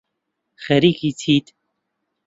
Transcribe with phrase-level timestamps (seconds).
[0.63, 1.45] خەریکی چیت